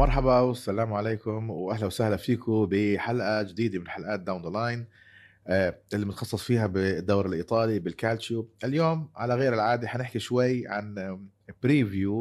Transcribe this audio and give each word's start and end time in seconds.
مرحبا 0.00 0.40
والسلام 0.40 0.92
عليكم 0.92 1.50
وأهلا 1.50 1.86
وسهلا 1.86 2.16
فيكم 2.16 2.66
بحلقة 2.66 3.42
جديدة 3.42 3.78
من 3.78 3.88
حلقات 3.88 4.20
down 4.20 4.42
the 4.42 4.48
line 4.48 4.86
اللي 5.94 6.06
متخصص 6.06 6.42
فيها 6.42 6.66
بالدوري 6.66 7.28
الإيطالي 7.28 7.78
بالكالتشيو. 7.78 8.48
اليوم 8.64 9.10
على 9.16 9.34
غير 9.34 9.54
العادة 9.54 9.88
حنحكي 9.88 10.18
شوي 10.18 10.68
عن 10.68 11.18
preview 11.62 12.14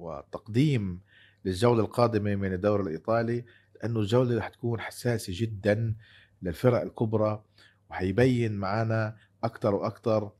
وتقديم 0.00 1.00
للجولة 1.44 1.80
القادمة 1.80 2.34
من 2.34 2.52
الدوري 2.52 2.82
الإيطالي 2.82 3.44
لأنه 3.74 4.00
الجولة 4.00 4.38
رح 4.38 4.48
تكون 4.48 4.80
حساسة 4.80 5.32
جدا 5.36 5.94
للفرق 6.42 6.80
الكبرى 6.80 7.42
وحيبين 7.90 8.56
معنا 8.56 9.16
أكثر 9.44 9.74
وأكثر 9.74 10.32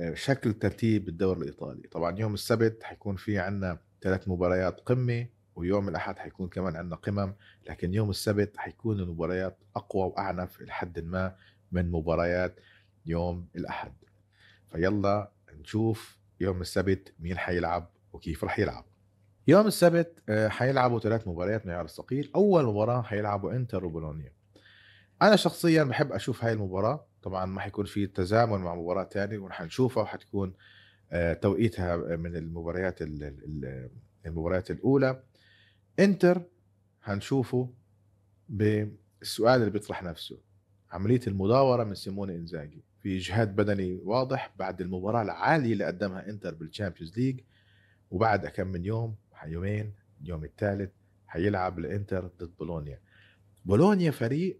آه، 0.00 0.14
شكل 0.14 0.52
ترتيب 0.52 1.08
الدوري 1.08 1.40
الإيطالي. 1.40 1.88
طبعا 1.88 2.18
يوم 2.18 2.34
السبت 2.34 2.82
حيكون 2.82 3.16
في 3.16 3.38
عنا 3.38 3.78
ثلاث 4.02 4.28
مباريات 4.28 4.80
قمة 4.80 5.37
ويوم 5.58 5.88
الأحد 5.88 6.18
حيكون 6.18 6.48
كمان 6.48 6.76
عندنا 6.76 6.96
قمم 6.96 7.34
لكن 7.68 7.94
يوم 7.94 8.10
السبت 8.10 8.56
حيكون 8.56 9.00
المباريات 9.00 9.58
أقوى 9.76 10.02
وأعنف 10.02 10.62
لحد 10.62 10.98
ما 10.98 11.36
من 11.72 11.90
مباريات 11.90 12.60
يوم 13.06 13.46
الأحد. 13.56 13.92
فيلا 14.66 15.30
نشوف 15.60 16.18
يوم 16.40 16.60
السبت 16.60 17.14
مين 17.20 17.38
حيلعب 17.38 17.90
وكيف 18.12 18.44
رح 18.44 18.58
يلعب. 18.58 18.84
يوم 19.48 19.66
السبت 19.66 20.22
آه، 20.28 20.48
حيلعبوا 20.48 21.00
ثلاث 21.00 21.28
مباريات 21.28 21.66
معيار 21.66 21.84
الثقيل. 21.84 22.30
أول 22.34 22.64
مباراة 22.64 23.02
حيلعبوا 23.02 23.52
إنتر 23.52 23.84
وبولونيا. 23.84 24.32
أنا 25.22 25.36
شخصيا 25.36 25.84
بحب 25.84 26.12
أشوف 26.12 26.44
هاي 26.44 26.52
المباراة. 26.52 27.06
طبعا 27.22 27.46
ما 27.46 27.60
حيكون 27.60 27.84
في 27.84 28.06
تزامن 28.06 28.58
مع 28.58 28.74
مباراة 28.74 29.04
ثانية 29.04 29.38
ورح 29.38 29.62
نشوفها 29.62 30.02
وحتكون 30.02 30.54
آه، 31.12 31.32
توقيتها 31.32 31.96
من 31.96 32.36
المباريات 32.36 32.98
المباريات 34.26 34.70
الأولى. 34.70 35.22
انتر 35.98 36.42
هنشوفه 37.02 37.70
بالسؤال 38.48 39.60
اللي 39.60 39.70
بيطرح 39.70 40.02
نفسه. 40.02 40.38
عملية 40.92 41.20
المداورة 41.26 41.84
من 41.84 41.94
سيموني 41.94 42.36
إنزاجي. 42.36 42.82
في 43.02 43.16
إجهاد 43.16 43.56
بدني 43.56 44.00
واضح 44.04 44.54
بعد 44.58 44.80
المباراة 44.80 45.22
العالية 45.22 45.72
اللي 45.72 45.84
قدمها 45.84 46.28
إنتر 46.28 46.54
بال 46.54 46.66
Champions 46.66 47.18
League 47.18 47.40
وبعد 48.10 48.46
كم 48.46 48.66
من 48.66 48.84
يوم 48.84 49.14
يومين 49.46 49.92
اليوم 50.22 50.44
الثالث 50.44 50.90
حيلعب 51.26 51.78
الإنتر 51.78 52.26
ضد 52.40 52.50
بولونيا. 52.58 53.00
بولونيا 53.64 54.10
فريق 54.10 54.58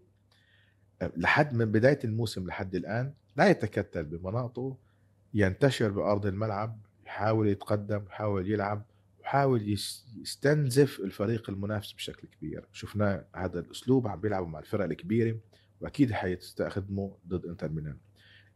لحد 1.17 1.53
من 1.53 1.71
بداية 1.71 1.99
الموسم 2.03 2.47
لحد 2.47 2.75
الآن 2.75 3.13
لا 3.35 3.49
يتكتل 3.49 4.03
بمناطقه 4.03 4.77
ينتشر 5.33 5.89
بأرض 5.91 6.25
الملعب 6.25 6.79
يحاول 7.05 7.47
يتقدم 7.47 8.05
يحاول 8.07 8.51
يلعب. 8.51 8.85
يحاول 9.29 9.77
يستنزف 10.21 10.99
الفريق 10.99 11.49
المنافس 11.49 11.93
بشكل 11.93 12.27
كبير. 12.27 12.65
شفنا 12.71 13.25
هذا 13.35 13.59
الأسلوب 13.59 14.07
عم 14.07 14.21
بيلعبوا 14.21 14.47
مع 14.47 14.59
الفرق 14.59 14.83
الكبيرة 14.83 15.37
وأكيد 15.81 16.11
حيستخدمه 16.11 17.17
ضد 17.27 17.45
إنتر 17.45 17.69
ميلان. 17.69 17.97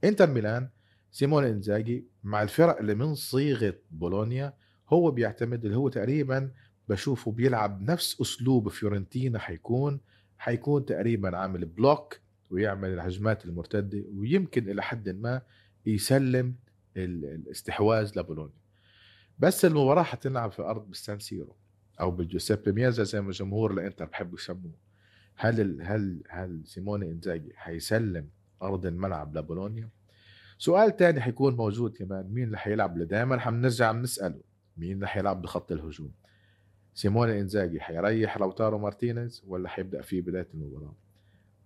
إنتر 0.03 0.29
ميلان 0.29 0.69
سيمون 1.11 1.43
إنزاجي 1.43 2.07
مع 2.23 2.43
الفرق 2.43 2.79
اللي 2.79 2.95
من 2.95 3.15
صيغة 3.15 3.75
بولونيا 3.91 4.53
هو 4.89 5.11
بيعتمد 5.11 5.65
اللي 5.65 5.77
هو 5.77 5.89
تقريبا 5.89 6.51
بشوفه 6.89 7.31
بيلعب 7.31 7.81
نفس 7.81 8.21
أسلوب 8.21 8.69
فيورنتينا 8.69 9.39
حيكون 9.39 9.99
حيكون 10.37 10.85
تقريبا 10.85 11.37
عامل 11.37 11.65
block 11.65 12.19
ويعمل 12.49 12.89
الهجمات 12.89 13.45
المرتدة 13.45 14.03
ويمكن 14.13 14.69
إلى 14.69 14.83
حد 14.83 15.09
ما 15.09 15.41
يسلم 15.85 16.55
الاستحواذ 16.97 18.11
لبولونيا. 18.19 18.62
بس 19.39 19.65
المباراة 19.65 20.03
حتلعب 20.03 20.51
في 20.51 20.61
أرض 20.61 20.87
بالسان 20.87 21.19
سيرو 21.19 21.55
أو 21.99 22.11
بالجوسيبي 22.11 22.71
مياتزا 22.71 23.03
زي 23.03 23.21
ما 23.21 23.31
جمهور 23.31 23.71
الانتر 23.71 24.05
بحبوا 24.05 24.37
يسموه. 24.39 24.73
هل 25.35 25.81
هل 25.81 26.23
هل 26.29 26.61
سيموني 26.65 27.11
إنزاجي 27.11 27.53
حيسلم 27.55 28.29
أرض 28.61 28.85
الملعب 28.85 29.37
لبولونيا؟ 29.37 29.89
سؤال 30.57 30.95
تاني 30.95 31.21
حيكون 31.21 31.55
موجود 31.55 31.97
كمان 31.97 32.33
مين 32.33 32.43
اللي 32.43 32.57
حيلعب 32.57 32.93
اللي 32.93 33.05
دائما 33.05 33.39
حنرجع 33.39 33.91
بنساله 33.91 34.41
مين 34.77 34.91
اللي 34.95 35.07
حيلعب 35.07 35.41
بخط 35.41 35.71
الهجوم؟ 35.71 36.11
سيموني 36.93 37.39
إنزاجي 37.41 37.81
حيريح 37.81 38.37
لوتارو 38.37 38.79
مارتينيز 38.79 39.43
ولا 39.47 39.69
حيبدأ 39.69 40.01
فيه 40.01 40.21
بداية 40.21 40.47
المباراة؟ 40.53 40.95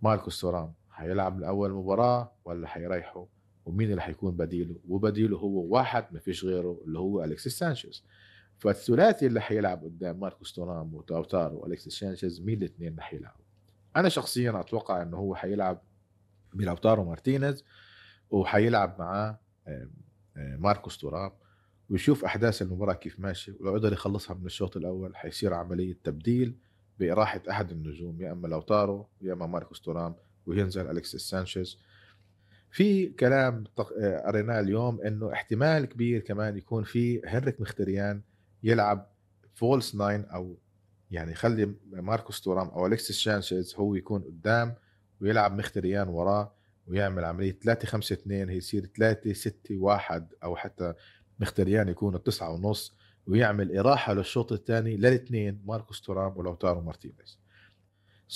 ماركوس 0.02 0.42
تورام 0.42 0.74
حيلعب 0.90 1.40
لأول 1.40 1.74
مباراة 1.74 2.31
ولا 2.46 2.68
حيريحه؟ 2.68 3.28
ومين 3.68 3.90
اللي 3.90 4.02
حيكون 4.02 4.36
بديله؟ 4.36 4.76
وبديله 4.88 5.38
هو 5.38 5.60
واحد 5.76 6.06
ما 6.12 6.20
فيش 6.20 6.46
غيره 6.46 6.82
اللي 6.86 7.00
هو 7.00 7.24
الكسيس 7.24 7.60
سانشيز. 7.60 8.04
فالثلاثي 8.58 9.28
اللي 9.28 9.42
حيلعب 9.42 9.84
قدام 9.84 10.20
ماركوس 10.20 10.54
تورام 10.54 10.94
ولاوتارو 10.96 11.59
والكسيس 11.60 11.94
سانشيز 11.94 12.42
مين 12.42 12.58
الاثنين 12.58 12.90
اللي 12.92 13.02
حيلعبوا؟ 13.02 13.46
أنا 13.96 14.10
شخصيا 14.10 14.60
أتوقع 14.60 15.02
إنه 15.02 15.18
هو 15.18 15.36
حيلعب 15.36 15.82
بلاوتارو 16.54 17.04
مارتينيز 17.04 17.64
وحيلعب 18.30 18.96
معاه 19.00 19.40
ماركوس 20.36 20.98
تورام 20.98 21.32
ويشوف 21.90 22.26
أحداث 22.26 22.62
المباراة 22.62 22.94
كيف 22.94 23.20
ماشي 23.20 23.54
ولو 23.60 23.74
قدر 23.74 23.94
يخلصها 23.94 24.34
من 24.34 24.46
الشوط 24.46 24.78
الأول. 24.78 25.16
حيصير 25.16 25.54
عملية 25.54 25.98
تبديل 26.04 26.56
براحه 27.00 27.42
أحد 27.50 27.72
النجوم 27.72 28.22
يا 28.22 28.32
إما 28.32 28.48
لوتارو 28.48 29.08
يا 29.22 29.34
إما 29.34 29.46
ماركوس 29.48 29.82
تورام 29.82 30.16
وينزل 30.46 30.92
الكسيس 30.92 31.22
سانشيز. 31.22 31.78
في 32.72 33.08
كلام 33.08 33.64
قريناه 34.26 34.60
اليوم 34.60 35.02
إنه 35.02 35.34
احتمال 35.34 35.86
كبير 35.86 36.22
كمان 36.22 36.58
يكون 36.58 36.84
في 36.84 37.22
هنريك 37.26 37.62
مختريان 37.62 38.22
يلعب 38.64 39.12
false 39.53 39.96
nine 39.96 40.25
أو 40.26 40.58
يعني 41.12 41.32
يخلي 41.32 41.74
ماركوس 41.92 42.42
تورام 42.42 42.68
أو 42.68 42.88
الكسيس 42.88 43.24
سانشيز 43.24 43.76
هو 43.76 43.96
يكون 43.96 44.22
قدام 44.22 44.76
ويلعب 45.22 45.58
مختريان 45.58 46.08
وراه 46.08 46.54
ويعمل 46.88 47.26
عملية 47.26 47.52
3 47.52 47.88
5 47.88 48.14
2 48.14 48.50
هي 48.50 48.58
يصير 48.58 48.86
3 48.98 49.34
6 49.34 49.78
1 49.78 50.34
أو 50.44 50.56
حتى 50.56 50.94
مختريان 51.40 51.88
يكون 51.88 52.24
تسعة 52.24 52.52
ونص 52.54 52.96
ويعمل 53.28 53.78
إراحة 53.78 54.14
للشوط 54.14 54.52
الثاني 54.52 54.98
للاثنين 54.98 55.62
ماركوس 55.66 56.02
تورام 56.02 56.38
ولوتارو 56.38 56.82
مارتينيز. 56.82 57.40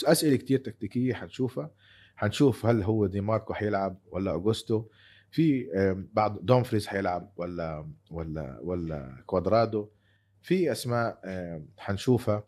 أسئلة 0.06 0.36
كتير 0.36 0.60
تكتيكية 0.60 1.14
حنشوفها. 1.14 1.72
حنشوف 2.22 2.66
هل 2.66 2.84
هو 2.84 3.06
دي 3.06 3.22
ماركو 3.22 3.54
حيلعب 3.54 3.98
ولا 4.12 4.32
أوغوستو 4.32 4.86
في 5.32 5.68
بعض 6.14 6.46
دومفريز 6.46 6.88
حيلعب 6.88 7.32
ولا 7.36 7.90
ولا 8.12 8.60
ولا 8.62 9.24
كوادرادو. 9.26 9.90
في 10.42 10.72
أسماء 10.72 11.22
حنشوفها 11.78 12.44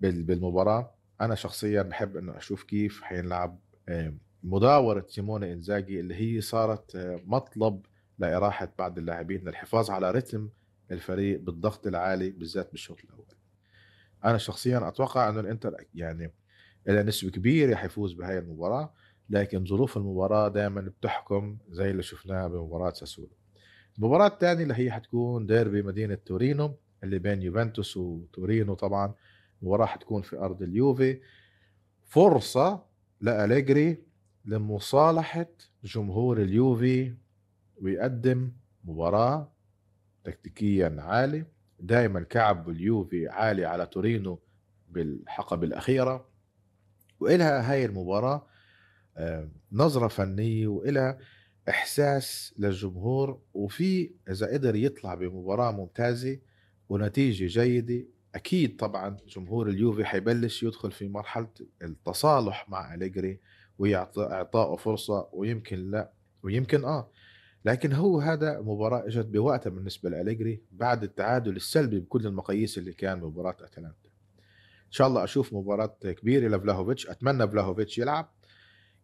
بالمباراة. 0.00 0.94
أنا 1.20 1.34
شخصيا 1.34 1.82
بحب 1.82 2.16
إنه 2.16 2.36
أشوف 2.36 2.62
كيف 2.62 3.02
حينلعب 3.02 3.58
مداورة 4.42 5.06
سيموني 5.08 5.52
إنزاجي 5.52 6.00
اللي 6.00 6.14
هي 6.14 6.40
صارت 6.40 6.96
مطلب 7.26 7.86
لإراحة 8.18 8.72
بعض 8.78 8.98
اللاعبين 8.98 9.40
للحفاظ 9.48 9.90
على 9.90 10.10
رتم 10.10 10.48
الفريق 10.90 11.40
بالضغط 11.40 11.86
العالي 11.86 12.30
بالذات 12.30 12.70
بالشوط 12.70 12.98
الأول. 13.04 13.26
أنا 14.24 14.38
شخصيا 14.38 14.88
أتوقع 14.88 15.28
أنه 15.28 15.40
الإنتر 15.40 15.76
يعني 15.94 16.32
إلى 16.88 17.02
نسبة 17.02 17.30
كبيرة 17.30 17.74
حيفوز 17.74 18.12
بهاي 18.12 18.38
المباراة 18.38 18.92
لكن 19.30 19.66
ظروف 19.66 19.96
المباراة 19.96 20.48
دائما 20.48 20.80
بتحكم 20.80 21.58
زي 21.70 21.90
اللي 21.90 22.02
شفناها 22.02 22.48
بمباراة 22.48 22.92
ساسولو. 22.92 23.28
المباراة 23.98 24.26
الثانية 24.26 24.62
اللي 24.62 24.74
هي 24.74 24.90
حتكون 24.90 25.46
ديربي 25.46 25.82
مدينة 25.82 26.14
تورينو 26.14 26.76
اللي 27.04 27.18
بين 27.18 27.42
يوفنتوس 27.42 27.96
وتورينو 27.96 28.74
طبعا. 28.74 29.14
المباراة 29.62 29.86
حتكون 29.86 30.22
في 30.22 30.36
أرض 30.38 30.62
اليوفي. 30.62 31.20
فرصة 32.04 32.84
لأليجري 33.20 34.02
لمصالحة 34.44 35.46
جمهور 35.84 36.42
اليوفي 36.42 37.14
ويقدم 37.82 38.52
مباراة 38.84 39.52
تكتيكيا 40.24 40.96
عالي. 40.98 41.44
دائما 41.80 42.20
كعب 42.22 42.68
اليوفي 42.70 43.28
عالي 43.28 43.64
على 43.64 43.86
تورينو 43.86 44.38
بالحقبة 44.90 45.66
الأخيرة. 45.66 46.28
وإلها 47.20 47.72
هاي 47.72 47.84
المباراة 47.84 48.46
نظرة 49.72 50.08
فنية 50.08 50.66
وإلها 50.66 51.18
إحساس 51.68 52.54
للجمهور 52.58 53.40
وفي 53.54 54.10
إذا 54.30 54.46
قدر 54.52 54.76
يطلع 54.76 55.14
بمباراة 55.14 55.70
ممتازة 55.72 56.38
ونتيجة 56.88 57.46
جيدة 57.46 58.04
أكيد 58.34 58.76
طبعا 58.76 59.16
جمهور 59.28 59.68
اليوفي 59.68 60.04
حيبلش 60.04 60.62
يدخل 60.62 60.92
في 60.92 61.08
مرحلة 61.08 61.48
التصالح 61.82 62.68
مع 62.68 62.94
أليجري 62.94 63.40
وإعطائه 63.78 64.76
فرصة 64.76 65.28
ويمكن 65.32 65.90
لا 65.90 66.12
ويمكن 66.42 66.84
آه. 66.84 67.10
لكن 67.64 67.92
هو 67.92 68.20
هذا 68.20 68.60
مباراة 68.60 69.06
إجت 69.06 69.26
بوقتها 69.26 69.70
بالنسبة 69.70 70.10
لأليجري 70.10 70.62
بعد 70.72 71.02
التعادل 71.02 71.56
السلبي 71.56 72.00
بكل 72.00 72.26
المقاييس 72.26 72.78
اللي 72.78 72.92
كان 72.92 73.20
مباراة 73.20 73.56
أتلانتا. 73.60 74.05
ان 74.05 74.05
شاء 74.90 75.06
الله 75.06 75.24
أشوف 75.24 75.52
مباراة 75.52 75.98
كبيرة 76.02 76.48
لفلاهوفيتش. 76.48 77.06
أتمنى 77.06 77.48
فلاهوفيتش 77.48 77.98
يلعب. 77.98 78.32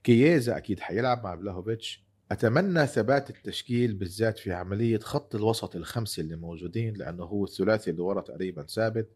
كييزا 0.05 0.57
أكيد 0.57 0.81
حيلعب 0.81 1.25
مع 1.25 1.37
فلاهوفيتش. 1.37 2.05
أتمنى 2.33 2.87
ثبات 2.87 3.31
التشكيل 3.31 3.95
بالذات 3.95 4.39
في 4.39 4.53
عملية 4.53 4.99
خط 4.99 5.35
الوسط 5.35 5.77
الخمسة 5.77 6.21
اللي 6.21 6.37
موجودين 6.37 6.95
لأنه 6.95 7.25
هو 7.25 7.45
الثلاثي 7.45 7.91
اللي 7.91 8.03
ورا 8.03 8.21
تقريبا 8.21 8.63
ثابت. 8.63 9.09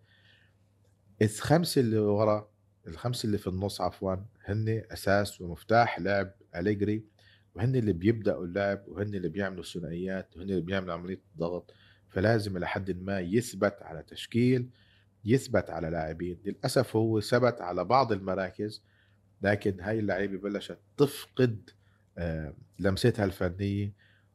الخمسة 1.23 1.81
اللي 1.81 1.99
ورا 1.99 2.51
الخمسة 2.87 3.27
اللي 3.27 3.39
في 3.39 3.47
النص 3.47 3.81
عفوا 3.81 4.17
هن 4.45 4.83
أساس 4.91 5.41
ومفتاح 5.41 6.01
لعب 6.01 6.35
أليجري 6.57 7.05
وهن 7.55 7.77
اللي 7.77 7.93
بيبدأوا 7.93 8.45
اللعب 8.45 8.85
وهن 8.89 9.15
اللي 9.15 9.29
بيعملوا 9.29 9.63
الثنائيات 9.63 10.37
وهن 10.37 10.51
اللي 10.51 10.61
بيعملوا 10.61 10.95
عملية 10.95 11.21
الضغط. 11.33 11.75
فلازم 12.11 12.59
لحد 12.59 12.91
ما 12.91 13.21
يثبت 13.21 13.83
على 13.83 14.03
تشكيل. 14.03 14.71
يثبت 15.27 15.71
على 15.71 15.91
لاعبين. 15.91 16.39
للأسف 16.45 16.97
هو 16.97 17.21
ثبت 17.21 17.61
على 17.61 17.85
بعض 17.85 18.13
المراكز 18.13 18.83
لكن 19.43 19.81
هاي 19.81 19.99
اللعيبة 19.99 20.39
بلشت 20.39 20.79
تفقد 20.97 21.71
آه، 22.19 22.55
لمستها 22.79 23.25
الفنية 23.25 23.93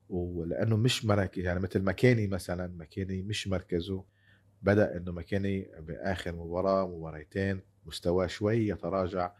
ولأنه 0.09 0.77
مش 0.77 1.05
مراكز 1.05 1.43
يعني 1.43 1.59
مثل 1.59 1.83
مكاني 1.83 2.27
مثلا 2.27 2.67
مكاني 2.77 3.21
مش 3.21 3.47
مركزه. 3.47 4.03
بدأ 4.61 4.97
إنه 4.97 5.11
مكاني 5.11 5.71
بآخر 5.79 6.35
مباراة 6.35 6.87
مباريتين 6.87 7.61
مستواه 7.85 8.27
شوي 8.27 8.67
يتراجع 8.67 9.31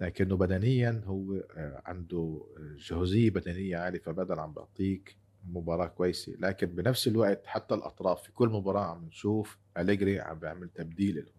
لكنه 0.00 0.36
بدنيا 0.36 1.02
هو 1.04 1.34
آه، 1.34 1.82
عنده 1.86 2.46
جهوزية 2.76 3.30
بدنية 3.30 3.76
عالية 3.76 3.98
فبدل 4.00 4.40
عم 4.40 4.52
بيعطيك 4.52 5.16
مباراة 5.52 5.86
كويسة 5.86 6.32
لكن 6.38 6.66
بنفس 6.66 7.08
الوقت 7.08 7.46
حتى 7.46 7.74
الأطراف 7.74 8.22
في 8.22 8.32
كل 8.32 8.48
مباراة 8.48 8.84
عم 8.84 9.04
نشوف 9.06 9.58
أليجري 9.78 10.20
عم 10.20 10.38
بيعمل 10.38 10.68
تبديل 10.68 11.16
لهم. 11.16 11.36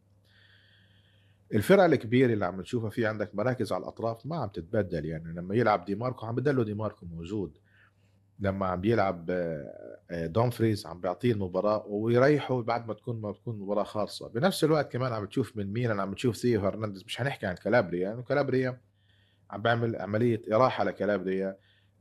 الفرق 1.53 1.83
الكبيرة 1.83 2.33
اللي 2.33 2.45
عم 2.45 2.61
نشوفها 2.61 2.89
في 2.89 3.05
عندك 3.05 3.35
مراكز 3.35 3.71
على 3.73 3.81
الأطراف 3.81 4.25
ما 4.25 4.35
عم 4.35 4.49
تتبدل 4.49 5.05
يعني 5.05 5.33
لما 5.33 5.55
يلعب 5.55 5.85
ديماركو 5.85 6.25
عم 6.25 6.35
بدلوا 6.35 6.63
ديماركو 6.63 7.05
موجود. 7.05 7.57
لما 8.39 8.65
عم 8.65 8.81
بيلعب 8.81 9.25
آه، 9.29 10.25
دومفريز 10.25 10.85
عم 10.85 11.01
بيعطيه 11.01 11.31
المباراة 11.31 11.85
ويريحه 11.87 12.61
بعد 12.61 12.87
ما 12.87 12.93
تكون 12.93 13.21
ما 13.21 13.31
تكون 13.31 13.59
مباراة 13.59 13.83
خالصة. 13.83 14.29
بنفس 14.29 14.63
الوقت 14.63 14.91
كمان 14.91 15.13
عم 15.13 15.25
بتشوف 15.25 15.57
من 15.57 15.73
مين 15.73 15.99
عم 15.99 16.11
بتشوف 16.11 16.35
ثيو 16.35 16.61
هرنانديز 16.61 17.03
مش 17.03 17.17
حنحكي 17.17 17.45
عن 17.45 17.55
كالابريا 17.55 18.01
يعني 18.01 18.23
كالابريا 18.23 18.81
عم 19.49 19.61
بيعمل 19.61 19.95
عملية 19.95 20.41
إراحة 20.53 20.83
لكالابريا 20.83 21.57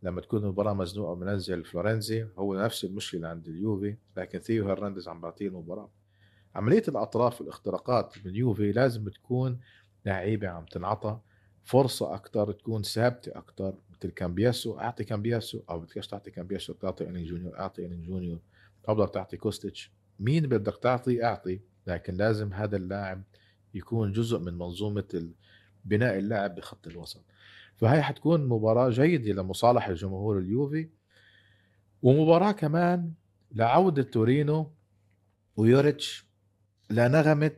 لما 0.06 0.20
تكون 0.20 0.42
المباراة 0.42 0.74
مزنوقة 0.74 1.14
منزل 1.14 1.64
فلورنزي 1.64 2.26
هو 2.38 2.54
نفس 2.54 2.84
المشكلة 2.84 3.28
عند 3.28 3.48
اليوفي 3.48 3.96
لكن 4.16 4.38
ثيو 4.38 4.68
هرنانديز 4.68 5.08
عم 5.08 5.20
بيعطيه 5.20 5.48
المباراة. 5.48 5.90
عملية 6.54 6.82
الأطراف 6.88 7.40
والاختراقات 7.40 8.14
من 8.24 8.72
لازم 8.72 9.08
تكون 9.08 9.60
لعيبة 10.06 10.48
عم 10.48 10.64
تنعطى 10.64 11.18
فرصة 11.64 12.14
أكثر 12.14 12.52
تكون 12.52 12.82
ثابتة 12.82 13.38
أكثر 13.38 13.74
مثل 13.90 14.10
كامبياسو 14.10 14.78
أعطي 14.78 15.04
كامبياسو 15.04 15.60
أو 15.70 15.80
بدكش 15.80 16.06
تعطي 16.06 16.30
كامبياسو 16.30 16.72
تعطي 16.72 17.08
إيلينغ 17.08 17.24
جونيور 17.24 17.58
أعطي 17.58 17.86
إيلينغ 17.86 18.06
جونيور. 18.06 18.38
تقدر 18.84 19.06
تعطي 19.06 19.36
كوستيتش. 19.36 19.90
مين 20.20 20.46
بدك 20.46 20.76
تعطي؟ 20.82 21.24
أعطي 21.24 21.60
لكن 21.86 22.14
لازم 22.14 22.52
هذا 22.52 22.76
اللاعب 22.76 23.22
يكون 23.74 24.12
جزء 24.12 24.38
من 24.38 24.54
منظومة 24.54 25.28
بناء 25.84 26.18
اللاعب 26.18 26.54
بخط 26.54 26.86
الوسط. 26.86 27.24
فهي 27.76 28.02
حتكون 28.02 28.48
مباراة 28.48 28.90
جيدة 28.90 29.42
لمصالحه 29.42 29.92
جمهور 29.92 30.38
اليوفي 30.38 30.88
ومباراة 32.02 32.52
كمان 32.52 33.12
لعودة 33.52 34.02
تورينو 34.02 34.72
ويوريتش 35.56 36.26
لنغمة 36.90 37.56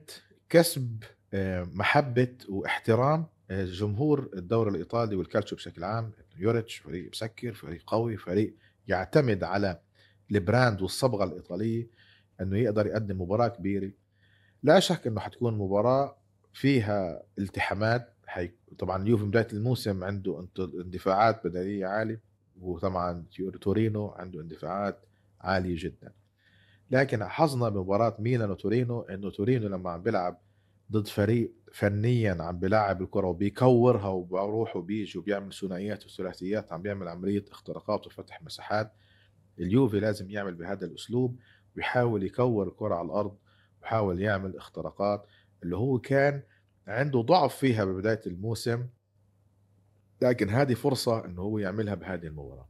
كسب 0.49 1.03
آه، 1.35 1.69
محبة 1.73 2.35
واحترام 2.49 3.26
آه، 3.50 3.65
جمهور 3.65 4.31
الدوري 4.35 4.70
الإيطالي 4.70 5.17
والكالتشو 5.17 5.56
بشكل 5.56 5.85
عام. 5.85 6.12
يوريتش 6.38 6.76
فريق 6.76 7.11
مسكر 7.11 7.53
فريق 7.53 7.82
قوي 7.87 8.17
فريق 8.17 8.55
يعتمد 8.88 9.44
على 9.44 9.81
ال 10.31 10.39
brand 10.39 10.83
والصبغة 10.82 11.25
الإيطالية 11.25 11.87
إنه 12.41 12.59
يقدر 12.59 12.87
يقدم 12.87 13.21
مباراة 13.23 13.49
كبيرة. 13.49 13.91
لا 14.62 14.81
شك 14.81 15.06
إنه 15.06 15.21
حتكون 15.21 15.59
مباراة 15.59 16.17
فيها 16.53 17.23
التحامات 17.38 18.14
حي... 18.29 18.51
طبعا 18.79 19.03
اليوفي 19.03 19.25
بداية 19.25 19.49
الموسم 19.53 20.05
عنده 20.05 20.47
اندفاعات 20.59 21.47
بدنية 21.47 21.87
عالية 21.87 22.21
وطبعا 22.61 23.25
تورينو 23.61 24.09
عنده 24.09 24.41
اندفاعات 24.41 25.01
عالية 25.41 25.77
جدا. 25.79 26.13
لكن 26.91 27.25
حظنا 27.25 27.69
بمباراة 27.69 28.17
ميلان 28.19 28.51
وتورينو 28.51 29.01
إنه 29.01 29.31
تورينو 29.31 29.69
لما 29.69 29.91
عم 29.91 30.03
بيلعب 30.03 30.39
ضد 30.93 31.07
فريق 31.07 31.53
فنيا 31.73 32.37
عم 32.41 32.59
بيلعب 32.59 33.03
الكرة 33.03 33.27
وبيكورها 33.27 34.09
وبروح 34.09 34.77
وبيجي 34.77 35.19
وبيعمل 35.19 35.53
ثنائيات 35.53 36.07
وثلاثيات 36.07 36.73
عم 36.73 36.83
بيعمل 36.83 37.09
عملية 37.09 37.45
اختراقات 37.51 38.07
وفتح 38.07 38.43
مساحات 38.43 38.93
اليوفي 39.59 40.01
لازم 40.01 40.31
يعمل 40.31 40.55
بهذا 40.55 40.87
الأسلوب 40.87 41.39
ويحاول 41.77 42.23
يكور 42.23 42.69
الكرة 42.69 42.95
على 42.95 43.07
الأرض 43.07 43.37
ويحاول 43.83 44.21
يعمل 44.23 44.57
اختراقات 44.57 45.27
اللي 45.63 45.77
هو 45.77 45.99
كان 45.99 46.43
عنده 46.88 47.20
ضعف 47.20 47.56
فيها 47.56 47.85
ببداية 47.85 48.20
الموسم 48.26 48.87
لكن 50.23 50.49
هذه 50.49 50.75
فرصة 50.75 51.25
إنه 51.25 51.43
هو 51.43 51.58
يعملها 51.58 51.94
بهذه 51.94 52.26
المباراة. 52.26 52.69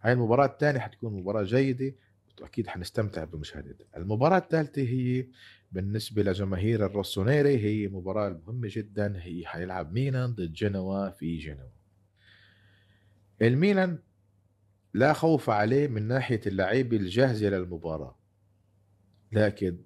هاي 0.00 0.12
المباراة 0.12 0.46
الثانية 0.46 0.80
حتكون 0.80 1.14
مباراة 1.14 1.42
جيدة 1.42 1.94
وأكيد 2.40 2.66
حنستمتع 2.66 3.24
بمشاهدتها 3.24 3.86
المباراة 3.96 4.38
الثالثة 4.38 4.82
هي 4.82 5.26
بالنسبة 5.72 6.22
لجماهير 6.22 6.86
الروسونيري 6.86 7.58
هي 7.58 7.88
مباراة 7.88 8.40
مهمة 8.46 8.68
جدا 8.70 9.22
هي 9.22 9.46
حيلعب 9.46 9.92
ميلان 9.92 10.34
ضد 10.34 10.52
جنوا 10.52 11.10
في 11.10 11.38
جنوا. 11.38 11.68
الميلان 13.42 13.98
لا 14.94 15.12
خوف 15.12 15.50
عليه 15.50 15.88
من 15.88 16.08
ناحية 16.08 16.40
اللعيبة 16.46 16.96
الجاهزة 16.96 17.48
للمباراة 17.48 18.18
لكن 19.32 19.78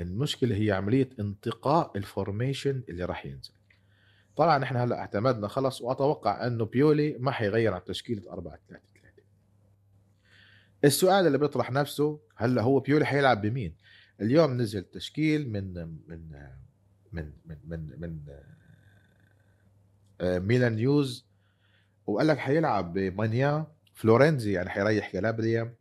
المشكلة 0.00 0.56
هي 0.56 0.72
عملية 0.72 1.08
انتقاء 1.20 1.92
ال 1.96 2.05
formation 2.05 2.82
اللي 2.88 3.04
راح 3.04 3.26
ينزل. 3.26 3.52
طبعا 4.36 4.64
إحنا 4.64 4.84
هلأ 4.84 4.98
اعتمدنا 4.98 5.48
خلص 5.48 5.82
وأتوقع 5.82 6.46
إنه 6.46 6.64
بيولي 6.64 7.16
ما 7.18 7.30
حيغير 7.30 7.74
عن 7.74 7.84
تشكيلة 7.84 8.32
4 8.32 8.58
3 8.68 8.84
3 9.02 9.22
السؤال 10.84 11.26
اللي 11.26 11.38
بيطرح 11.38 11.72
نفسه 11.72 12.20
هلأ 12.36 12.62
هو 12.62 12.80
بيولي 12.80 13.04
حيلعب 13.04 13.42
بمين؟ 13.42 13.76
اليوم 14.20 14.56
نزل 14.60 14.82
تشكيل 14.82 15.52
من 15.52 15.74
من 15.74 16.30
من 17.12 17.32
من 17.46 17.58
من, 17.64 18.00
من 18.00 18.20
آه، 20.20 20.38
ميلان 20.38 20.76
نيوز 20.76 21.26
وقال 22.06 22.26
لك 22.26 22.38
حيلعب 22.38 22.92
بمانيان 22.92 23.66
فلورنزي 23.94 24.52
يعني 24.52 24.70
حيريح 24.70 25.12
كالابريا 25.12 25.74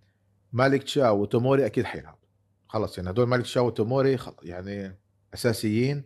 مالك 0.53 0.83
تشاو 0.83 1.21
وتوموري 1.21 1.65
أكيد 1.65 1.85
حيلعب. 1.85 2.18
خلص 2.69 2.97
يعني 2.97 3.09
هدول 3.09 3.27
مالك 3.27 3.43
تشاو 3.43 3.67
وتوموري 3.67 4.17
يعني 4.43 4.97
أساسيين 5.33 6.03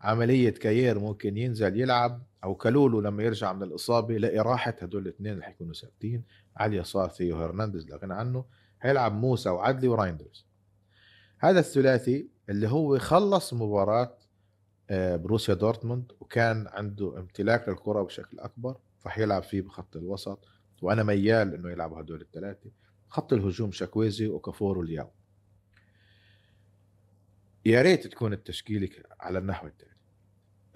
عملية 0.00 0.50
كاير 0.50 0.98
ممكن 0.98 1.36
ينزل 1.36 1.80
يلعب 1.80 2.22
أو 2.44 2.54
كالولو 2.54 3.00
لما 3.00 3.22
يرجع 3.22 3.52
من 3.52 3.62
الإصابة 3.62 4.18
لإراحة 4.18 4.74
هدول 4.82 5.02
الاثنين 5.02 5.32
اللي 5.32 5.44
حيكونوا 5.44 5.74
ثابتين. 5.74 6.24
على 6.56 6.76
اليسار 6.76 7.08
ثيو 7.08 7.36
هرنانديز 7.36 7.88
لا 7.88 7.96
غنى 7.96 8.14
عنه. 8.14 8.44
حيلعب 8.80 9.14
موسى 9.14 9.48
وعدلي 9.48 9.88
ورايندرز. 9.88 10.46
هذا 11.38 11.60
الثلاثي 11.60 12.28
اللي 12.48 12.68
هو 12.68 12.98
خلص 12.98 13.54
مباراة 13.54 14.18
آه، 14.90 15.16
بوروسيا 15.16 15.54
دورتموند 15.54 16.12
وكان 16.20 16.66
عنده 16.68 17.18
امتلاك 17.18 17.68
للكرة 17.68 18.02
بشكل 18.02 18.40
أكبر 18.40 18.76
فحيلعب 19.00 19.42
فيه 19.42 19.62
بخط 19.62 19.96
الوسط. 19.96 20.44
وأنا 20.82 21.02
ميال 21.02 21.54
إنه 21.54 21.70
يلعبوا 21.70 22.00
هدول 22.00 22.20
الثلاثة 22.20 22.70
خط 23.08 23.32
الهجوم 23.32 23.72
تشوكويزي 23.72 24.28
وأوكافور 24.28 24.78
ولياو 24.78 25.10
يا 27.66 27.82
ريت 27.82 28.06
تكون 28.06 28.32
التشكيلة 28.32 28.88
على 29.20 29.38
النحو 29.38 29.66
التالي. 29.66 29.94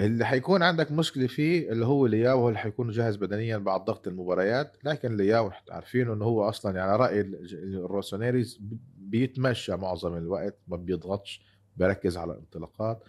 اللي 0.00 0.24
حيكون 0.24 0.62
عندك 0.62 0.92
مشكلة 0.92 1.26
فيه 1.26 1.72
اللي 1.72 1.86
هو 1.86 2.06
لياو 2.06 2.48
اللي 2.48 2.58
حيكون 2.58 2.90
جاهز 2.90 3.16
بدنيا 3.16 3.58
بعد 3.58 3.84
ضغط 3.84 4.08
المباريات 4.08 4.76
لكن 4.84 5.16
لياو 5.16 5.50
عارفين 5.70 6.10
إنه 6.10 6.24
هو 6.24 6.48
أصلا 6.48 6.76
يعني 6.76 6.96
رأي 6.96 7.20
الروسونيريز 7.52 8.58
بيتمشى 8.96 9.76
معظم 9.76 10.16
الوقت 10.16 10.58
ما 10.68 10.76
بيضغطش 10.76 11.42
بيركز 11.76 12.16
على 12.16 12.32
الانطلاقات. 12.32 13.04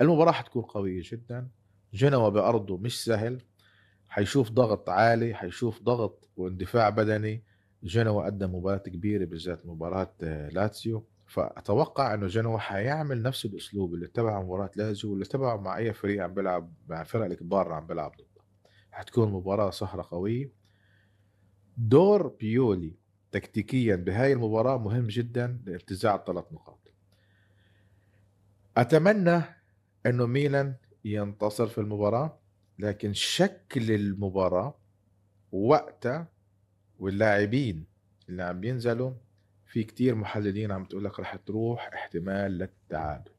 المباراة 0.00 0.32
حتكون 0.32 0.62
قوية 0.62 1.02
جدا. 1.04 1.48
جنوا 1.94 2.28
بأرضه 2.28 2.76
مش 2.76 3.04
سهل. 3.04 3.42
حيشوف 4.08 4.50
ضغط 4.50 4.88
عالي 4.88 5.34
حيشوف 5.34 5.82
ضغط 5.82 6.28
واندفاع 6.36 6.88
بدني. 6.88 7.42
جنوا 7.82 8.26
قدم 8.26 8.54
مباراة 8.54 8.78
كبيرة 8.78 9.24
بالذات 9.24 9.66
مباراة 9.66 10.14
آه، 10.22 10.48
لاتسيو. 10.48 11.06
فأتوقع 11.26 12.14
أنه 12.14 12.26
جنوا 12.26 12.58
حيعمل 12.58 13.22
نفس 13.22 13.44
الأسلوب 13.44 13.94
اللي 13.94 14.06
اتبعه 14.06 14.42
مباراة 14.42 14.70
لازيو 14.76 15.10
واللي 15.10 15.24
اتبعه 15.24 15.56
مع 15.56 15.76
أي 15.76 15.92
فريق 15.92 16.24
عم 16.24 16.34
بيلعب 16.34 16.72
مع 16.88 17.00
الفرق 17.00 17.24
الكبار 17.24 17.72
عم 17.72 17.86
بيلعب 17.86 18.12
ضده. 18.12 18.44
حتكون 18.90 19.32
مباراة 19.32 19.70
سهرة 19.70 20.08
قوية. 20.10 20.52
دور 21.76 22.28
بيولي 22.28 22.96
تكتيكيا 23.32 23.96
بهاي 23.96 24.32
المباراة 24.32 24.78
مهم 24.78 25.06
جدا 25.06 25.60
لارتزاع 25.66 26.14
الثلاث 26.14 26.44
نقاط. 26.52 26.92
أتمنى 28.76 29.42
أنه 30.06 30.26
ميلان 30.26 30.74
ينتصر 31.04 31.66
في 31.66 31.78
المباراة 31.78 32.38
لكن 32.78 33.12
شكل 33.12 33.90
المباراة 33.92 34.74
وقتها 35.52 36.28
واللاعبين 36.98 37.86
اللي 38.28 38.42
عم 38.42 38.60
بينزلوا 38.60 39.12
في 39.74 39.84
كتير 39.84 40.14
محللين 40.14 40.72
عم 40.72 40.84
تقول 40.84 41.04
لك 41.04 41.20
رح 41.20 41.36
تروح 41.36 41.90
احتمال 41.94 42.52
للتعادل. 42.58 43.30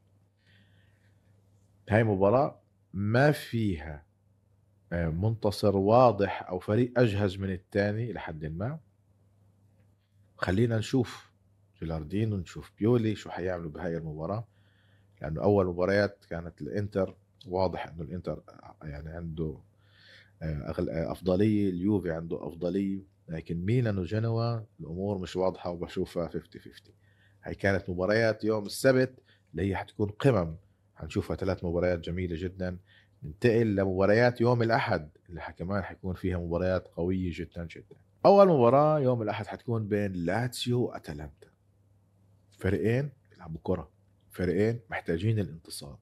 هاي 1.88 2.04
مباراة 2.04 2.60
ما 2.94 3.32
فيها 3.32 4.06
آه، 4.92 5.08
منتصر 5.08 5.76
واضح 5.76 6.48
أو 6.48 6.58
فريق 6.58 6.98
أجهز 6.98 7.36
من 7.36 7.50
الثاني 7.50 8.12
لحد 8.12 8.44
ما. 8.44 8.78
خلينا 10.36 10.78
نشوف 10.78 11.32
جيلاردين 11.80 12.32
ونشوف 12.32 12.72
بيولي 12.78 13.14
شو 13.14 13.30
حيعملوا 13.30 13.70
بهاي 13.70 13.96
المباراة 13.96 14.46
لأنه 15.20 15.42
أول 15.42 15.66
مباريات 15.66 16.24
كانت 16.30 16.62
الإنتر 16.62 17.16
واضح 17.46 17.86
إنه 17.86 18.02
الإنتر 18.02 18.42
يعني 18.82 19.08
عنده 19.08 19.58
أفضلية 20.42 21.70
اليوفي 21.70 22.10
عنده 22.10 22.48
أفضلية 22.48 23.02
لكن 23.28 23.64
ميلان 23.64 23.98
وجنوا 23.98 24.60
الأمور 24.80 25.18
مش 25.18 25.36
واضحة 25.36 25.70
وبشوفها 25.70 26.28
50 26.28 26.60
50 26.60 26.94
هي 27.44 27.54
كانت 27.54 27.90
مباريات 27.90 28.44
يوم 28.44 28.66
السبت 28.66 29.20
اللي 29.50 29.70
هي 29.70 29.76
حتكون 29.76 30.08
قمم. 30.08 30.56
حنشوفها 30.94 31.36
ثلاث 31.36 31.64
مباريات 31.64 31.98
جميلة 31.98 32.36
جدا. 32.38 32.78
ننتقل 33.22 33.76
لمباريات 33.76 34.40
يوم 34.40 34.62
الأحد 34.62 35.10
اللي 35.28 35.40
كمان 35.58 35.82
حيكون 35.82 36.14
فيها 36.14 36.38
مباريات 36.38 36.88
قوية 36.88 37.30
جدا 37.34 37.66
جدا. 37.66 37.96
أول 38.26 38.48
مباراة 38.48 39.00
يوم 39.00 39.22
الأحد 39.22 39.46
حتكون 39.46 39.88
بين 39.88 40.12
لاتسيو 40.12 40.80
وأتلانتا. 40.80 41.48
فريقين 42.58 43.10
بيلعبوا 43.30 43.60
كرة. 43.62 43.90
فريقين 44.30 44.80
محتاجين 44.90 45.38
الانتصار. 45.38 45.98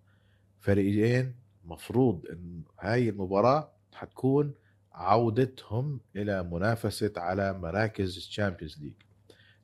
فريقين 0.61 1.35
مفروض 1.65 2.27
إن 2.33 2.63
هاي 2.81 3.09
المباراة 3.09 3.74
حتكون 3.95 4.55
عودتهم 4.93 6.01
إلى 6.17 6.43
منافسة 6.43 7.13
على 7.17 7.53
مراكز 7.53 8.17
ال 8.17 8.23
Champions 8.23 8.79
League. 8.83 8.93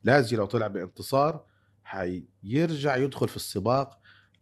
لازيو 0.04 0.36
لو 0.36 0.46
طلع 0.46 0.66
بانتصار 0.66 1.44
حيرجع 1.84 2.96
يدخل 2.96 3.28
في 3.28 3.36
السباق. 3.36 4.00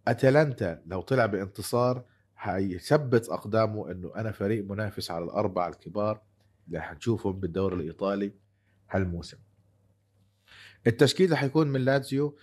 أتلانتا 0.09 0.83
لو 0.87 1.00
طلع 1.00 1.26
بانتصار 1.26 2.04
حيثبت 2.37 3.28
أقدامه 3.28 3.90
إنه 3.90 4.12
أنا 4.16 4.33
فريق 4.33 4.64
منافس 4.64 5.11
على 5.11 5.25
الأربعة 5.25 5.68
الكبار 5.68 6.21
اللي 6.66 6.80
حنشوفهم 6.80 7.40
بالدوري 7.40 7.76
الإيطالي 7.76 8.33
هالموسم. 8.90 9.38
التشكيل 10.87 11.25
اللي 11.25 11.37
حيكون 11.37 11.68
من 11.68 11.80
لاتزيو 11.80 12.37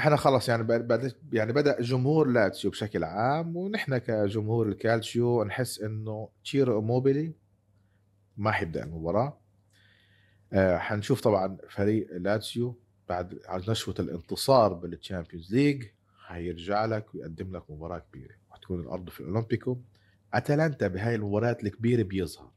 إحنا 0.00 0.16
خلص 0.16 0.48
يعني 0.48 0.62
بد 0.62 1.14
يعني 1.32 1.52
بدأ 1.52 1.80
جمهور 1.80 2.28
لاتسيو 2.28 2.70
بشكل 2.70 3.04
عام 3.04 3.56
ونحن 3.56 3.98
كجمهور 3.98 4.68
الكالتشيو 4.68 5.44
نحس 5.44 5.80
إنه 5.80 6.28
تشيرو 6.44 6.80
إيموبيلي 6.80 7.32
ما 8.36 8.50
حيبدأ 8.50 8.84
المباراة. 8.84 9.38
آه 10.52 10.78
حنشوف 10.78 11.20
طبعا 11.20 11.56
فريق 11.68 12.08
لاتسيو 12.12 12.78
بعد 13.08 13.38
نشوة 13.68 13.94
الانتصار 13.98 14.72
بال 14.72 14.87
Champions 14.87 15.54
League 15.54 15.84
حيرجع 16.18 16.84
لك 16.84 17.14
ويقدم 17.14 17.56
لك 17.56 17.70
مباراة 17.70 17.98
كبيرة. 17.98 18.34
وحتكون 18.50 18.80
الأرض 18.80 19.10
في 19.10 19.20
الاولمبيكو 19.20 19.78
أتلانتا 20.34 20.88
بهاي 20.88 21.14
المباريات 21.14 21.64
الكبيرة 21.64 22.02
بيظهر. 22.02 22.50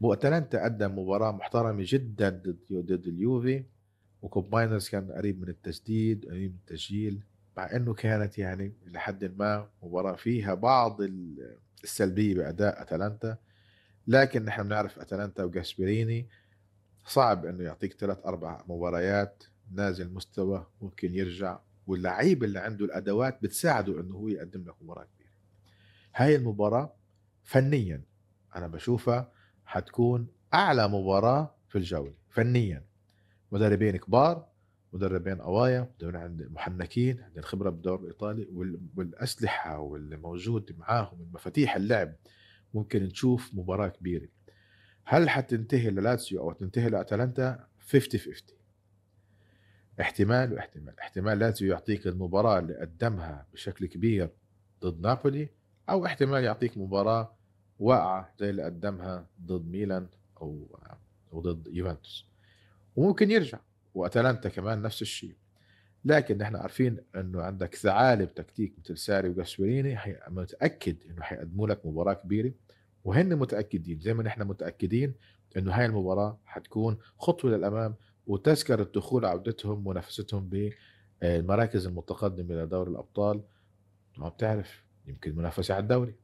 واتلانتا 0.00 0.64
قدم 0.64 0.98
مباراة 0.98 1.32
محترمة 1.32 1.84
جدا 1.86 2.28
ضد 2.28 2.58
ضد 2.72 3.06
اليوفي. 3.06 3.64
وكوبماينرز 4.22 4.88
كان 4.88 5.12
قريب 5.12 5.40
من 5.42 5.48
التسديد 5.48 6.26
قريب 6.26 6.50
من 6.52 6.58
التسجيل 6.58 7.22
مع 7.56 7.76
إنه 7.76 7.94
كانت 7.94 8.38
يعني 8.38 8.72
لحد 8.86 9.24
ما 9.38 9.68
مباراة 9.82 10.16
فيها 10.16 10.54
بعض 10.54 11.00
السلبية 11.84 12.34
بأداء 12.34 12.82
أتلانتا 12.82 13.36
لكن 14.06 14.44
نحن 14.44 14.62
بنعرف 14.62 14.98
أتلانتا 14.98 15.44
وجاسبريني 15.44 16.28
صعب 17.06 17.46
إنه 17.46 17.64
يعطيك 17.64 17.92
ثلاث 17.92 18.26
أربع 18.26 18.64
مباريات 18.68 19.44
نازل 19.72 20.12
مستوى 20.12 20.66
ممكن 20.80 21.14
يرجع 21.14 21.58
واللعيب 21.86 22.44
اللي 22.44 22.58
عنده 22.58 22.84
الأدوات 22.84 23.42
بتساعده 23.42 24.00
إنه 24.00 24.14
هو 24.14 24.28
يقدم 24.28 24.64
لك 24.64 24.74
مباراة 24.82 25.04
كبيرة. 25.04 25.30
هاي 26.14 26.36
المباراة 26.36 26.94
فنيا 27.44 28.02
أنا 28.56 28.66
بشوفها 28.66 29.32
حتكون 29.64 30.26
أعلى 30.54 30.88
مباراة 30.88 31.54
في 31.68 31.78
الجولة 31.78 32.14
فنيا. 32.30 32.87
مدربين 33.52 33.96
كبار 33.96 34.48
مدربين 34.92 35.40
قوايا 35.40 35.90
مدربين 35.94 36.48
محنكين 36.52 37.22
عندهم 37.22 37.42
خبره 37.42 37.70
بالدوري 37.70 38.02
الإيطالي 38.02 38.48
والأسلحة 38.96 39.78
واللي 39.78 40.16
موجود 40.16 40.76
معاهم 40.78 41.20
المفاتيح 41.20 41.76
اللعب 41.76 42.14
ممكن 42.74 43.02
نشوف 43.02 43.54
مباراة 43.54 43.88
كبيرة. 43.88 44.28
هل 45.04 45.30
حتنتهي 45.30 45.90
للاتسيو 45.90 46.40
أو 46.40 46.52
تنتهي 46.52 46.88
لاتلانتا 46.88 47.66
50 47.80 48.20
50 48.20 48.34
احتمال 50.00 50.52
واحتمال. 50.52 51.00
احتمال 51.00 51.38
لاتسيو 51.38 51.70
يعطيك 51.70 52.06
المباراة 52.06 52.58
اللي 52.58 52.74
قدمها 52.74 53.46
بشكل 53.52 53.86
كبير 53.86 54.30
ضد 54.82 55.00
نابولي 55.00 55.48
أو 55.90 56.06
احتمال 56.06 56.44
يعطيك 56.44 56.78
مباراة 56.78 57.34
واقعة 57.78 58.34
زي 58.40 58.50
اللي 58.50 58.62
قدمها 58.62 59.26
ضد 59.42 59.68
ميلان 59.68 60.06
أو 60.40 60.78
أو 61.32 61.40
ضد 61.40 61.66
يوفنتوس. 61.66 62.27
وممكن 62.98 63.30
يرجع. 63.30 63.58
وأتلانتا 63.94 64.48
كمان 64.48 64.82
نفس 64.82 65.02
الشيء. 65.02 65.34
لكن 66.04 66.38
نحن 66.38 66.56
عارفين 66.56 66.98
إنه 67.16 67.42
عندك 67.42 67.74
ثعالب 67.74 68.34
تكتيك 68.34 68.74
مثل 68.78 68.98
ساري 68.98 69.28
وجاسبريني 69.28 69.98
متأكد 70.28 70.96
إنه 71.10 71.22
حيقدموا 71.22 71.68
لك 71.68 71.86
مباراة 71.86 72.12
كبيرة. 72.12 72.52
وهن 73.04 73.36
متأكدين 73.36 74.00
زي 74.00 74.14
ما 74.14 74.22
نحن 74.22 74.42
متأكدين 74.42 75.14
إنه 75.56 75.72
هاي 75.72 75.86
المباراة 75.86 76.38
حتكون 76.44 76.98
خطوة 77.18 77.50
للأمام 77.50 77.94
وتذكر 78.26 78.82
الدخول 78.82 79.24
عودتهم 79.24 79.88
منافستهم 79.88 80.50
بالمراكز 81.22 81.86
المتقدمة 81.86 82.54
إلى 82.54 82.66
دوري 82.66 82.90
الأبطال. 82.90 83.42
ما 84.18 84.28
بتعرف 84.28 84.84
يمكن 85.06 85.36
منافسة 85.36 85.74
على 85.74 85.82
الدوري. 85.82 86.14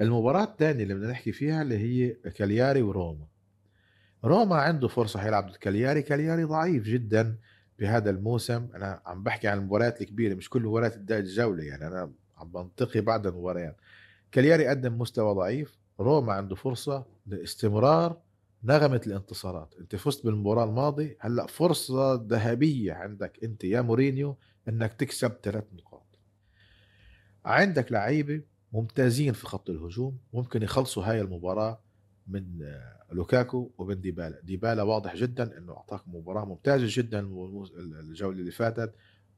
المباراة 0.00 0.44
الثانية 0.44 0.82
اللي 0.82 0.94
بدنا 0.94 1.10
نحكي 1.10 1.32
فيها 1.32 1.62
اللي 1.62 1.78
هي 1.78 2.14
كالياري 2.30 2.82
وروما. 2.82 3.26
روما 4.26 4.56
عنده 4.56 4.88
فرصة 4.88 5.20
حيلعب 5.20 5.46
ضد 5.46 5.56
كالياري. 5.56 6.02
كالياري 6.02 6.44
ضعيف 6.44 6.84
جدا 6.84 7.38
بهذا 7.78 8.10
الموسم. 8.10 8.68
أنا 8.74 9.02
عم 9.06 9.22
بحكي 9.22 9.48
عن 9.48 9.58
المباريات 9.58 10.00
الكبيرة 10.00 10.34
مش 10.34 10.50
كل 10.50 10.62
مباريات 10.62 11.10
الجولة 11.10 11.64
يعني 11.64 11.86
أنا 11.86 12.12
عم 12.36 12.52
بنتقي 12.52 13.00
بعض 13.00 13.26
المباريات. 13.26 13.76
كالياري 14.32 14.66
قدم 14.66 14.98
مستوى 14.98 15.34
ضعيف. 15.34 15.78
روما 16.00 16.32
عنده 16.32 16.54
فرصة 16.54 17.06
لاستمرار 17.26 18.20
نغمة 18.64 19.00
الانتصارات. 19.06 19.74
أنت 19.80 19.96
فزت 19.96 20.24
بالمباراة 20.24 20.64
الماضية 20.64 21.16
هلأ 21.20 21.46
فرصة 21.46 22.14
ذهبية 22.14 22.92
عندك 22.92 23.38
أنت 23.44 23.64
يا 23.64 23.80
مورينيو 23.80 24.36
إنك 24.68 24.92
تكسب 24.92 25.32
ثلاث 25.42 25.64
نقاط. 25.72 26.06
عندك 27.44 27.92
لعيبة 27.92 28.42
ممتازين 28.72 29.32
في 29.32 29.46
خط 29.46 29.70
الهجوم 29.70 30.18
ممكن 30.32 30.62
يخلصوا 30.62 31.04
هاي 31.04 31.20
المباراة 31.20 31.85
من 32.28 32.44
لوكاكو 33.12 33.70
ومن 33.78 34.00
ديبالا. 34.00 34.40
ديبالا 34.40 34.82
واضح 34.82 35.16
جدا 35.16 35.58
إنه 35.58 35.72
أعطاك 35.72 36.08
مباراة 36.08 36.44
ممتازة 36.44 36.86
جدا 36.88 37.20
الجولة 37.78 38.38
اللي 38.38 38.50
فاتت 38.50 38.94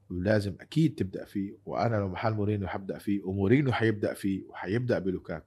ولازم 0.09 0.55
أكيد 0.61 0.95
تبدأ 0.95 1.25
فيه 1.25 1.57
وأنا 1.65 1.95
لو 1.95 2.07
محل 2.07 2.33
مورينيو 2.33 2.67
حبدأ 2.67 2.97
فيه 2.97 3.23
ومورينيو 3.23 3.71
حيبدأ 3.71 4.13
فيه 4.13 4.43
وحيبدأ 4.49 4.99
بلوكاكو. 4.99 5.45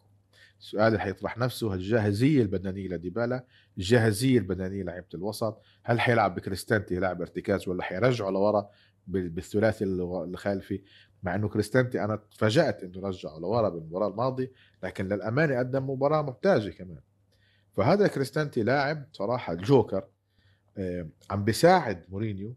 السؤال 0.61 0.87
اللي 0.87 0.99
حيطرح 0.99 1.39
نفسه 1.39 1.75
الجاهزية 1.75 2.43
البدنية 2.43 2.89
لديبالا 2.89 3.45
الجاهزية 3.79 4.39
البدنية 4.39 4.83
لعيبة 4.83 5.07
الوسط 5.15 5.61
هل 5.83 6.01
حيلعب 6.01 6.35
بكريستانتي 6.35 6.99
لاعب 6.99 7.21
ارتكاز 7.21 7.69
ولا 7.69 7.83
حيرجعه 7.83 8.31
لورا 8.31 8.71
بالثلاثي 9.07 9.85
الخلفي 9.85 10.81
مع 11.23 11.35
إنه 11.35 11.49
كريستانتي 11.49 12.05
أنا 12.05 12.17
تفاجأت 12.17 12.83
إنه 12.83 13.01
رجعه 13.09 13.39
لورا 13.39 13.69
بالمباراة 13.69 14.09
الماضية 14.09 14.53
لكن 14.83 15.09
للأمانة 15.09 15.59
قدم 15.59 15.91
مباراة 15.91 16.23
ممتازة 16.23 16.71
كمان. 16.71 17.01
فهذا 17.77 18.09
كريستانتي 18.09 18.63
لاعب 18.63 19.05
صراحة 19.13 19.53
الجوكر 19.53 20.05
آه، 20.79 21.09
عم 21.31 21.45
بيساعد 21.45 22.05
مورينيو 22.09 22.57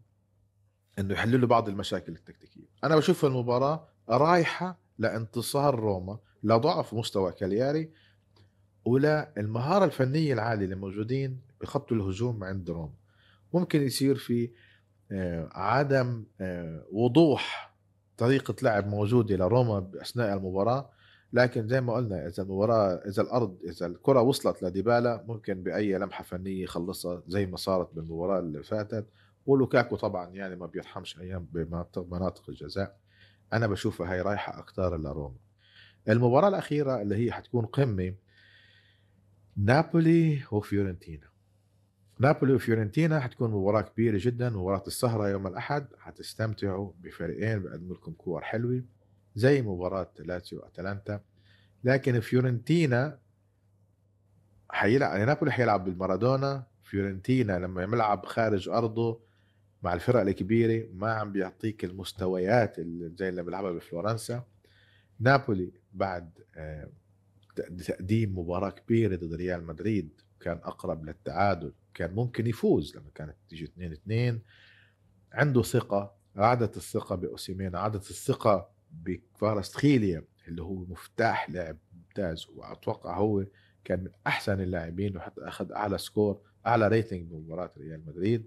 إنه 0.98 1.14
يحل 1.14 1.40
له 1.40 1.46
بعض 1.46 1.68
المشاكل 1.68 2.12
التكتيكية. 2.12 2.68
أنا 2.84 2.96
بشوف 2.96 3.24
المباراة 3.24 3.88
رايحة 4.08 4.78
لانتصار 4.98 5.74
روما 5.74 6.18
لضعف 6.42 6.94
مستوى 6.94 7.32
كالياري 7.32 7.90
ولا 8.84 9.32
المهارة 9.38 9.84
الفنية 9.84 10.32
العالية 10.32 10.64
اللي 10.64 10.76
موجودين 10.76 11.40
بخط 11.60 11.92
الهجوم 11.92 12.44
عند 12.44 12.70
روما. 12.70 12.94
ممكن 13.54 13.82
يصير 13.82 14.16
في 14.16 14.50
عدم 15.52 16.24
وضوح 16.92 17.74
طريقة 18.16 18.54
لعب 18.62 18.86
موجودة 18.86 19.36
لروما 19.36 19.90
أثناء 20.00 20.36
المباراة. 20.36 20.90
لكن 21.32 21.68
زي 21.68 21.80
ما 21.80 21.92
قلنا 21.94 22.26
إذا 22.26 22.42
المباراه 22.42 22.94
إذا 22.94 23.22
الأرض 23.22 23.58
إذا 23.64 23.86
الكرة 23.86 24.20
وصلت 24.20 24.62
لديبالا 24.62 25.24
ممكن 25.28 25.62
بأي 25.62 25.98
لمحة 25.98 26.24
فنية 26.24 26.62
يخلصها 26.62 27.22
زي 27.28 27.46
ما 27.46 27.56
صارت 27.56 27.94
بالمباراة 27.94 28.38
اللي 28.38 28.62
فاتت. 28.62 29.06
ولوكاكو 29.46 29.96
طبعا 29.96 30.30
يعني 30.30 30.56
ما 30.56 30.66
بيرحمش 30.66 31.20
أيام 31.20 31.46
بمناطق 31.52 32.06
مناطق 32.10 32.50
الجزاء. 32.50 32.96
أنا 33.52 33.66
بشوفها 33.66 34.14
هي 34.14 34.20
رايحة 34.20 34.58
أكثر 34.58 34.96
لروما 34.96 35.36
المباراة 36.08 36.48
الأخيرة 36.48 37.02
اللي 37.02 37.16
هي 37.16 37.32
حتكون 37.32 37.66
قمة 37.66 38.14
نابولي 39.56 40.42
وفيورنتينا. 40.52 41.26
نابولي 42.18 42.52
وفيورنتينا 42.52 43.20
حتكون 43.20 43.50
مباراة 43.50 43.80
كبيرة 43.80 44.18
جدا 44.22 44.50
مباراة 44.50 44.82
السهرة 44.86 45.28
يوم 45.28 45.46
الأحد. 45.46 45.86
حتستمتعوا 45.98 46.92
بفريقين 47.00 47.62
بيقدموا 47.62 47.94
لكم 47.96 48.12
كور 48.12 48.40
حلوة. 48.40 48.82
زي 49.36 49.62
مباراة 49.62 50.10
لاتسيو 50.18 50.58
وأتلانتا. 50.58 51.20
لكن 51.84 52.20
فيورنتينا 52.20 53.18
حيلعب 54.70 55.20
نابولي 55.20 55.52
حيلعب 55.52 55.84
بالمارادونا. 55.84 56.66
فيورنتينا 56.84 57.58
لما 57.58 57.82
يلعب 57.82 58.26
خارج 58.26 58.68
أرضه 58.68 59.20
مع 59.82 59.94
الفرق 59.94 60.20
الكبيرة 60.20 60.88
ما 60.92 61.12
عم 61.12 61.32
بيعطيك 61.32 61.84
المستويات 61.84 62.78
اللي 62.78 63.12
زي 63.16 63.28
اللي 63.28 63.42
بيلعبها 63.42 63.72
بفلورنسا. 63.72 64.44
نابولي 65.20 65.72
بعد 65.92 66.30
آه، 66.56 66.88
تقديم 67.86 68.38
مباراة 68.38 68.70
كبيرة 68.70 69.16
ضد 69.16 69.34
ريال 69.34 69.66
مدريد 69.66 70.20
كان 70.40 70.56
أقرب 70.56 71.04
للتعادل. 71.04 71.72
كان 71.94 72.14
ممكن 72.14 72.46
يفوز 72.46 72.96
لما 72.96 73.10
كانت 73.14 73.36
تيجي 73.48 73.64
2 73.64 73.92
2 73.92 74.40
عنده 75.32 75.62
ثقة 75.62 76.16
عادت 76.36 76.76
الثقة 76.76 77.16
باوسيمين 77.16 77.76
عادت 77.76 78.10
الثقة 78.10 78.75
بكفارستخيليا 78.90 80.24
اللي 80.48 80.62
هو 80.62 80.74
مفتاح 80.74 81.50
لعب 81.50 81.76
ممتاز 81.92 82.46
وأتوقع 82.54 83.18
هو 83.18 83.44
كان 83.84 84.04
من 84.04 84.10
أحسن 84.26 84.60
اللاعبين 84.60 85.16
وحتى 85.16 85.40
أخذ 85.40 85.72
أعلى 85.72 85.98
score 85.98 86.40
أعلى 86.66 86.88
rating 86.88 87.30
بمباراه 87.30 87.70
ريال 87.78 88.02
مدريد. 88.06 88.46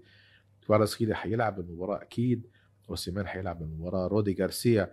كفارستخيليا 0.62 1.14
حيلعب 1.14 1.60
المباراة 1.60 2.02
أكيد 2.02 2.46
أوسيمين 2.90 3.26
حيلعب 3.26 3.62
المباراة. 3.62 4.06
رودي 4.06 4.36
غارسيا 4.40 4.92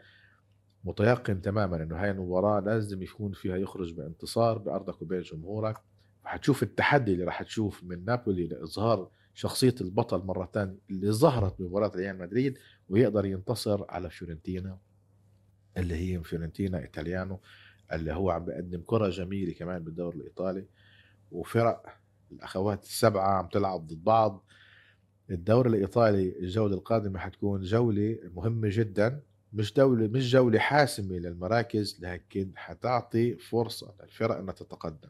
متيقن 0.84 1.42
تماما 1.42 1.84
إنه 1.84 1.96
هاي 1.96 2.12
المباراة 2.12 2.60
لازم 2.60 3.02
يكون 3.02 3.32
فيها 3.32 3.58
يخرج 3.58 3.94
بانتصار 3.94 4.58
بأرضك 4.58 5.02
وبين 5.02 5.22
جمهورك. 5.22 5.78
وحتشوف 6.26 6.64
التحدي 6.64 7.14
اللي 7.14 7.24
راح 7.24 7.44
تشوف 7.44 7.84
من 7.84 8.06
نابولي 8.06 8.48
لإظهار 8.48 9.10
شخصية 9.34 9.76
البطل 9.82 10.26
مرة 10.26 10.50
ثانية 10.54 10.78
اللي 10.90 11.12
ظهرت 11.12 11.60
بمباراة 11.62 11.92
ريال 11.96 12.18
مدريد 12.18 12.58
ويقدر 12.90 13.26
ينتصر 13.26 13.86
على 13.90 14.10
فيورنتينا. 14.10 14.78
اللي 15.78 15.96
هي 15.96 16.24
فيورنتينا 16.24 16.80
إيطاليانو 16.80 17.40
اللي 17.94 18.14
هو 18.14 18.30
عم 18.30 18.46
بيقدم 18.46 18.82
كرة 18.86 19.10
جميلة 19.10 19.54
كمان 19.54 19.84
بالدوري 19.84 20.18
الإيطالي 20.18 20.66
وفرق 21.32 21.86
الأخوات 22.32 22.84
السبعة 22.84 23.38
عم 23.38 23.48
تلعب 23.48 23.88
ضد 23.88 24.04
بعض. 24.04 24.46
الدوري 25.30 25.70
الإيطالي 25.70 26.40
الجولة 26.40 26.74
القادمة 26.76 27.20
حتكون 27.20 27.62
جولة 27.62 28.20
مهمة 28.36 28.68
جدا 28.72 29.22
مش 29.54 29.74
دولة 29.74 30.08
مش 30.08 30.32
جولة 30.32 30.60
حاسمة 30.60 31.16
للمراكز 31.16 31.98
لكن 32.02 32.52
حتعطي 32.56 33.36
فرصة 33.38 33.94
للفرق 34.04 34.38
إنها 34.38 34.54
تتقدم. 34.54 35.10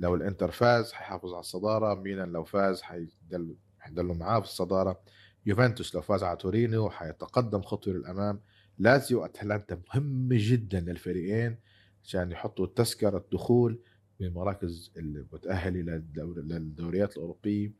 لو 0.00 0.14
الإنتر 0.14 0.50
فاز 0.50 0.92
حيحافظ 0.92 1.32
على 1.32 1.40
الصدارة 1.40 1.94
ميلان 1.94 2.32
لو 2.32 2.44
فاز 2.44 2.82
حيدل 2.82 3.56
حيضلوا 3.78 4.14
معاه 4.14 4.40
في 4.40 4.46
الصدارة 4.46 5.00
يوفنتوس 5.46 5.94
لو 5.94 6.00
فاز 6.00 6.22
على 6.22 6.36
تورينو 6.36 6.90
حيتقدم 6.90 7.62
خطوة 7.62 7.94
للأمام. 7.94 8.40
لازيو 8.78 9.20
وأتلانتا 9.22 9.80
مهمة 9.88 10.36
جدا 10.40 10.80
للفريقين 10.80 11.56
عشان 12.04 12.30
يحطوا 12.32 12.66
تذكرة 12.66 13.18
الدخول 13.18 13.78
بالمراكز 14.20 14.92
المتأهلة 14.96 16.02
للدوريات 16.16 17.16
الأوروبية. 17.16 17.72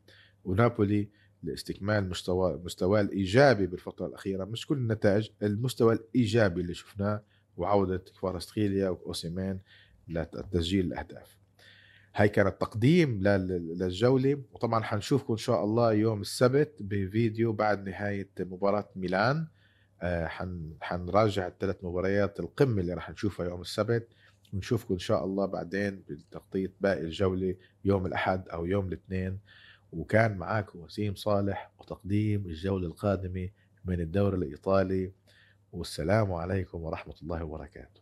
ونابولي 0.43 1.09
لاستكمال 1.43 2.09
مستوى 2.09 2.61
مستواه 2.63 3.01
الإيجابي 3.01 3.67
بالفترة 3.67 4.05
الأخيرة 4.07 4.45
مش 4.45 4.67
كل 4.67 4.77
النتائج 4.77 5.29
المستوى 5.43 5.93
الإيجابي 5.93 6.61
اللي 6.61 6.73
شفناه 6.73 7.23
وعودة 7.57 7.97
كفارستخيليا 7.97 8.89
واوسيمين 8.89 9.59
لتسجيل 10.07 10.85
الأهداف. 10.85 11.37
هاي 12.15 12.29
كانت 12.29 12.61
تقديم 12.61 13.21
للجولة. 13.21 14.41
وطبعا 14.51 14.83
حنشوفكم 14.83 15.33
إن 15.33 15.37
شاء 15.37 15.63
الله 15.63 15.93
يوم 15.93 16.21
السبت 16.21 16.75
بفيديو 16.79 17.53
بعد 17.53 17.89
نهاية 17.89 18.29
مباراة 18.39 18.89
ميلان. 18.95 19.47
آه، 20.01 20.27
حنراجع 20.81 21.47
الثلاث 21.47 21.83
مباريات 21.83 22.39
القمة 22.39 22.81
اللي 22.81 22.93
راح 22.93 23.09
نشوفها 23.09 23.45
يوم 23.45 23.61
السبت. 23.61 24.07
ونشوفكم 24.53 24.93
إن 24.93 24.99
شاء 24.99 25.25
الله 25.25 25.45
بعدين 25.45 26.03
بالتغطيه 26.07 26.73
باقي 26.81 27.01
الجولة 27.01 27.55
يوم 27.85 28.05
الأحد 28.05 28.49
أو 28.49 28.65
يوم 28.65 28.87
الاثنين. 28.87 29.39
وكان 29.91 30.37
معاكم 30.37 30.79
وسيم 30.79 31.15
صالح 31.15 31.71
وتقديم 31.79 32.45
الجولة 32.45 32.87
القادمة 32.87 33.49
من 33.85 34.01
الدوري 34.01 34.37
الإيطالي. 34.37 35.11
والسلام 35.71 36.33
عليكم 36.33 36.83
ورحمة 36.83 37.15
الله 37.21 37.43
وبركاته. 37.43 38.01